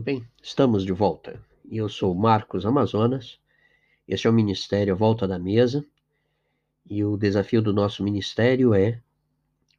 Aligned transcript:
tudo 0.00 0.04
bem? 0.04 0.26
Estamos 0.42 0.82
de 0.82 0.92
volta. 0.92 1.44
E 1.70 1.76
eu 1.76 1.86
sou 1.86 2.14
Marcos 2.14 2.64
Amazonas. 2.64 3.38
Este 4.08 4.26
é 4.26 4.30
o 4.30 4.32
Ministério 4.32 4.96
Volta 4.96 5.28
da 5.28 5.38
Mesa. 5.38 5.84
E 6.88 7.04
o 7.04 7.18
desafio 7.18 7.60
do 7.60 7.70
nosso 7.70 8.02
ministério 8.02 8.72
é 8.72 8.98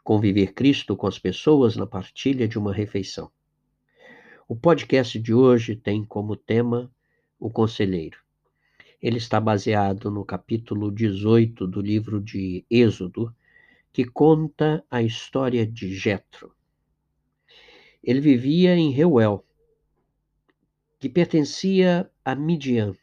conviver 0.04 0.54
Cristo 0.54 0.96
com 0.96 1.08
as 1.08 1.18
pessoas 1.18 1.76
na 1.76 1.88
partilha 1.88 2.48
de 2.48 2.60
uma 2.60 2.72
refeição. 2.72 3.32
O 4.48 4.56
podcast 4.56 5.18
de 5.18 5.34
hoje 5.34 5.76
tem 5.76 6.06
como 6.06 6.36
tema 6.36 6.92
o 7.40 7.50
conselheiro. 7.50 8.20
Ele 9.02 9.18
está 9.18 9.40
baseado 9.40 10.12
no 10.12 10.24
capítulo 10.24 10.92
18 10.92 11.66
do 11.66 11.82
livro 11.82 12.22
de 12.22 12.64
Êxodo, 12.70 13.36
que 13.92 14.06
conta 14.06 14.86
a 14.92 15.02
história 15.02 15.66
de 15.66 15.96
Jetro. 15.96 16.54
Ele 18.04 18.22
vivia 18.22 18.76
em 18.76 18.92
Reuel, 18.92 19.44
que 21.02 21.10
pertencia 21.10 22.08
a 22.24 22.36
Midian. 22.36 22.96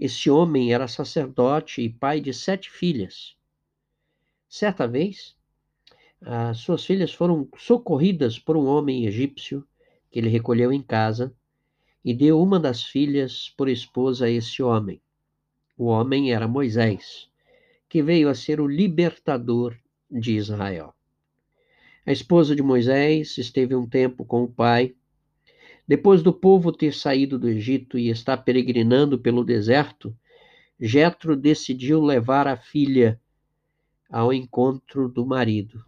Esse 0.00 0.30
homem 0.30 0.72
era 0.72 0.88
sacerdote 0.88 1.82
e 1.82 1.90
pai 1.90 2.18
de 2.18 2.32
sete 2.32 2.70
filhas. 2.70 3.36
Certa 4.48 4.88
vez, 4.88 5.36
as 6.22 6.60
suas 6.60 6.82
filhas 6.82 7.12
foram 7.12 7.46
socorridas 7.58 8.38
por 8.38 8.56
um 8.56 8.64
homem 8.64 9.04
egípcio 9.04 9.62
que 10.10 10.18
ele 10.18 10.30
recolheu 10.30 10.72
em 10.72 10.80
casa 10.80 11.30
e 12.02 12.14
deu 12.14 12.40
uma 12.40 12.58
das 12.58 12.82
filhas 12.82 13.52
por 13.54 13.68
esposa 13.68 14.24
a 14.24 14.30
esse 14.30 14.62
homem. 14.62 14.98
O 15.76 15.84
homem 15.84 16.32
era 16.32 16.48
Moisés, 16.48 17.28
que 17.86 18.02
veio 18.02 18.30
a 18.30 18.34
ser 18.34 18.62
o 18.62 18.66
libertador 18.66 19.76
de 20.10 20.36
Israel. 20.36 20.94
A 22.06 22.12
esposa 22.12 22.56
de 22.56 22.62
Moisés 22.62 23.36
esteve 23.36 23.74
um 23.74 23.86
tempo 23.86 24.24
com 24.24 24.44
o 24.44 24.48
pai. 24.48 24.94
Depois 25.86 26.22
do 26.22 26.32
povo 26.32 26.72
ter 26.72 26.94
saído 26.94 27.38
do 27.38 27.48
Egito 27.48 27.98
e 27.98 28.08
estar 28.08 28.38
peregrinando 28.38 29.18
pelo 29.18 29.44
deserto, 29.44 30.16
Jetro 30.80 31.36
decidiu 31.36 32.02
levar 32.02 32.48
a 32.48 32.56
filha 32.56 33.20
ao 34.10 34.32
encontro 34.32 35.08
do 35.08 35.26
marido. 35.26 35.84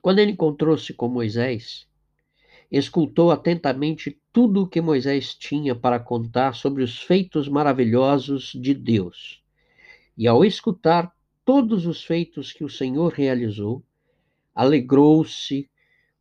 Quando 0.00 0.20
ele 0.20 0.32
encontrou-se 0.32 0.92
com 0.94 1.08
Moisés, 1.08 1.88
escutou 2.70 3.30
atentamente 3.30 4.20
tudo 4.32 4.62
o 4.62 4.68
que 4.68 4.80
Moisés 4.80 5.34
tinha 5.34 5.74
para 5.74 5.98
contar 5.98 6.54
sobre 6.54 6.82
os 6.82 7.00
feitos 7.00 7.48
maravilhosos 7.48 8.52
de 8.54 8.74
Deus. 8.74 9.42
E 10.16 10.28
ao 10.28 10.44
escutar 10.44 11.12
todos 11.44 11.86
os 11.86 12.04
feitos 12.04 12.52
que 12.52 12.62
o 12.62 12.68
Senhor 12.68 13.12
realizou, 13.12 13.82
alegrou-se 14.54 15.68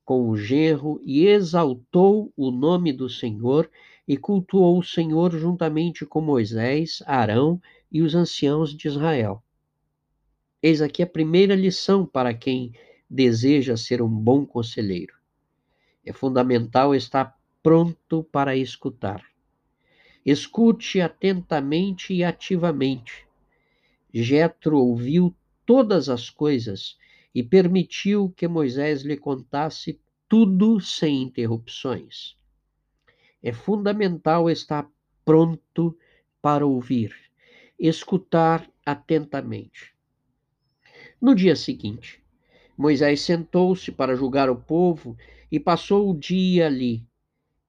com 0.07 0.29
o 0.29 0.37
genro 0.37 1.01
e 1.03 1.27
exaltou 1.27 2.31
o 2.37 2.49
nome 2.49 2.93
do 2.93 3.09
Senhor 3.09 3.69
e 4.07 4.15
cultuou 4.15 4.79
o 4.79 4.83
Senhor 4.83 5.37
juntamente 5.37 6.05
com 6.05 6.21
Moisés, 6.21 7.03
Arão 7.05 7.61
e 7.91 8.01
os 8.01 8.15
anciãos 8.15 8.73
de 8.73 8.87
Israel. 8.87 9.43
Eis 10.63 10.81
aqui 10.81 11.03
a 11.03 11.07
primeira 11.07 11.53
lição 11.53 12.05
para 12.05 12.33
quem 12.33 12.71
deseja 13.09 13.75
ser 13.75 14.01
um 14.01 14.07
bom 14.07 14.45
conselheiro. 14.45 15.13
É 16.05 16.13
fundamental 16.13 16.95
estar 16.95 17.37
pronto 17.61 18.23
para 18.31 18.55
escutar. 18.55 19.21
Escute 20.25 21.01
atentamente 21.01 22.13
e 22.13 22.23
ativamente 22.23 23.27
Jetro 24.13 24.77
ouviu 24.79 25.35
todas 25.65 26.07
as 26.07 26.29
coisas 26.29 26.97
e 27.33 27.43
permitiu 27.43 28.33
que 28.35 28.47
Moisés 28.47 29.01
lhe 29.03 29.17
contasse 29.17 29.99
tudo 30.27 30.79
sem 30.79 31.23
interrupções. 31.23 32.37
É 33.41 33.53
fundamental 33.53 34.49
estar 34.49 34.89
pronto 35.23 35.97
para 36.41 36.65
ouvir, 36.65 37.15
escutar 37.77 38.69
atentamente. 38.85 39.93
No 41.21 41.35
dia 41.35 41.55
seguinte, 41.55 42.23
Moisés 42.77 43.21
sentou-se 43.21 43.91
para 43.91 44.15
julgar 44.15 44.49
o 44.49 44.55
povo 44.55 45.17
e 45.51 45.59
passou 45.59 46.09
o 46.09 46.17
dia 46.17 46.67
ali. 46.67 47.07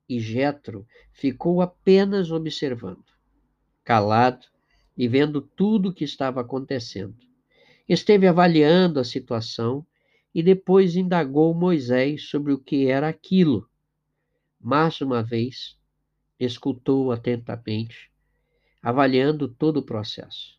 E 0.09 0.21
Jetro 0.21 0.87
ficou 1.13 1.61
apenas 1.61 2.31
observando, 2.31 3.05
calado 3.85 4.47
e 4.97 5.07
vendo 5.07 5.41
tudo 5.41 5.91
o 5.91 5.93
que 5.93 6.05
estava 6.05 6.41
acontecendo. 6.41 7.28
Esteve 7.89 8.27
avaliando 8.27 9.01
a 9.01 9.05
situação 9.05 9.87
e 10.35 10.43
depois 10.43 10.97
indagou 10.97 11.55
Moisés 11.55 12.29
sobre 12.29 12.53
o 12.53 12.59
que 12.59 12.87
era 12.87 13.09
aquilo. 13.09 13.69
Mais 14.61 15.01
uma 15.01 15.23
vez, 15.23 15.77
escutou 16.39 17.11
atentamente, 17.11 18.11
avaliando 18.83 19.49
todo 19.49 19.79
o 19.79 19.83
processo. 19.83 20.59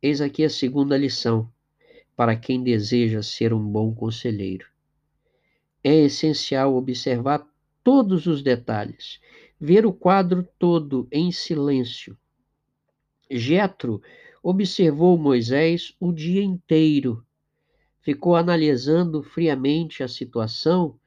Eis 0.00 0.20
aqui 0.20 0.44
a 0.44 0.50
segunda 0.50 0.96
lição 0.96 1.50
para 2.16 2.36
quem 2.36 2.62
deseja 2.62 3.22
ser 3.22 3.52
um 3.52 3.62
bom 3.62 3.94
conselheiro. 3.94 4.66
É 5.82 5.94
essencial 5.94 6.74
observar 6.74 7.46
todos 7.82 8.26
os 8.26 8.42
detalhes, 8.42 9.20
ver 9.60 9.84
o 9.84 9.92
quadro 9.92 10.48
todo 10.58 11.06
em 11.12 11.30
silêncio 11.30 12.16
Jetro 13.30 14.02
observou 14.46 15.16
Moisés 15.16 15.96
o 15.98 16.12
dia 16.12 16.42
inteiro. 16.42 17.24
Ficou 18.02 18.36
analisando 18.36 19.22
friamente 19.22 20.02
a 20.02 20.08
situação 20.08 21.00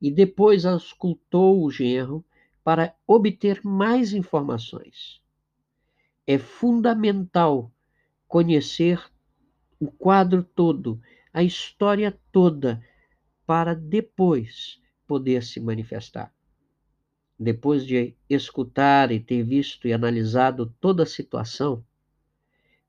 e 0.00 0.10
depois 0.10 0.64
auscultou 0.64 1.62
o 1.62 1.70
genro 1.70 2.24
para 2.64 2.94
obter 3.06 3.60
mais 3.62 4.14
informações. 4.14 5.20
É 6.26 6.38
fundamental 6.38 7.70
conhecer 8.26 8.98
o 9.78 9.90
quadro 9.90 10.42
todo, 10.42 10.98
a 11.30 11.42
história 11.42 12.18
toda, 12.32 12.82
para 13.46 13.74
depois 13.74 14.80
poder 15.06 15.42
se 15.42 15.60
manifestar. 15.60 16.32
Depois 17.38 17.86
de 17.86 18.16
escutar 18.30 19.12
e 19.12 19.20
ter 19.20 19.42
visto 19.42 19.86
e 19.86 19.92
analisado 19.92 20.74
toda 20.80 21.02
a 21.02 21.06
situação, 21.06 21.84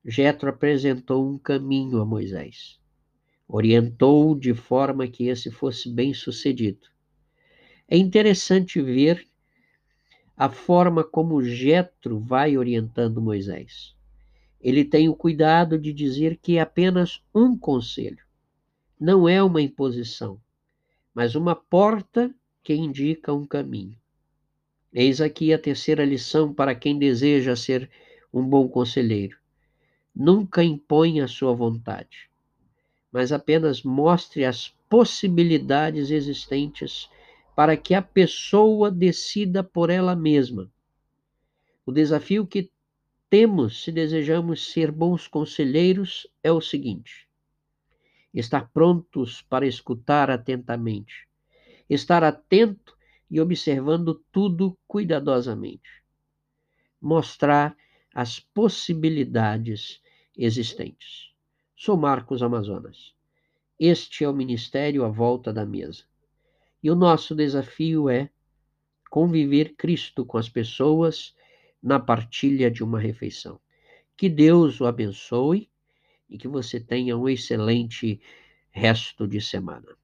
Jetro 0.06 0.50
apresentou 0.50 1.30
um 1.30 1.38
caminho 1.38 2.02
a 2.02 2.06
Moisés. 2.06 2.80
Orientou 3.48 4.34
de 4.34 4.54
forma 4.54 5.08
que 5.08 5.28
esse 5.28 5.52
fosse 5.52 5.90
bem 5.90 6.14
sucedido. 6.14 6.88
É 7.88 7.98
interessante 7.98 8.82
ver 8.82 9.28
a 10.38 10.50
forma 10.50 11.04
como 11.04 11.44
Jetro 11.44 12.20
vai 12.20 12.58
orientando 12.58 13.22
Moisés. 13.22 13.94
Ele 14.62 14.86
tem 14.86 15.10
o 15.10 15.16
cuidado 15.16 15.78
de 15.78 15.92
dizer 15.92 16.38
que 16.38 16.58
é 16.58 16.62
apenas 16.62 17.22
um 17.34 17.58
conselho, 17.58 18.24
não 19.00 19.28
é 19.28 19.42
uma 19.42 19.62
imposição, 19.62 20.40
mas 21.14 21.36
uma 21.36 21.56
porta 21.56 22.34
que 22.64 22.74
indica 22.74 23.34
um 23.34 23.46
caminho. 23.46 23.98
Eis 24.94 25.20
aqui 25.20 25.54
a 25.54 25.60
terceira 25.60 26.06
lição 26.06 26.54
para 26.54 26.76
quem 26.76 26.98
deseja 26.98 27.56
ser 27.56 27.90
um 28.34 28.44
bom 28.44 28.68
conselheiro. 28.68 29.39
Nunca 30.22 30.62
imponha 30.62 31.24
a 31.24 31.28
sua 31.30 31.54
vontade, 31.54 32.30
mas 33.10 33.32
apenas 33.32 33.84
mostre 33.84 34.44
as 34.44 34.68
possibilidades 34.90 36.12
existentes 36.12 37.10
para 37.56 37.78
que 37.78 37.94
a 37.94 38.02
pessoa 38.02 38.92
decida 38.92 39.64
por 39.64 39.90
ela 39.90 40.18
mesma. 40.18 40.70
O 41.86 41.92
desafio 41.94 42.46
que 42.46 42.70
temos 43.30 43.82
se 43.82 43.94
desejamos 43.94 44.74
ser 44.74 44.92
bons 44.92 45.26
conselheiros 45.26 46.28
é 46.44 46.52
o 46.52 46.60
seguinte: 46.60 47.26
estar 48.34 48.70
prontos 48.74 49.42
para 49.44 49.66
escutar 49.66 50.30
atentamente, 50.30 51.30
estar 51.90 52.26
atento 52.26 52.94
e 53.32 53.40
observando 53.40 54.22
tudo 54.34 54.78
cuidadosamente. 54.86 56.04
Mostrar 57.02 57.74
as 58.14 58.38
possibilidades 58.38 60.02
existentes. 60.40 61.34
Sou 61.76 61.98
Marcos 61.98 62.42
Amazonas. 62.42 63.14
Este 63.78 64.24
é 64.24 64.30
o 64.30 64.34
Ministério 64.34 65.04
à 65.04 65.10
Volta 65.10 65.52
da 65.52 65.66
Mesa. 65.66 66.06
E 66.82 66.90
o 66.90 66.96
nosso 66.96 67.36
desafio 67.36 68.10
é 68.10 68.30
conviver 69.10 69.76
Cristo 69.76 70.26
com 70.26 70.38
as 70.38 70.48
pessoas 70.48 71.36
na 71.84 72.00
partilha 72.00 72.72
de 72.72 72.84
uma 72.84 73.00
refeição. 73.00 73.60
Que 74.16 74.30
Deus 74.30 74.80
o 74.80 74.86
abençoe 74.86 75.70
e 76.30 76.38
que 76.38 76.48
você 76.48 76.80
tenha 76.80 77.18
um 77.18 77.28
excelente 77.28 78.22
resto 78.72 79.28
de 79.28 79.42
semana. 79.42 79.99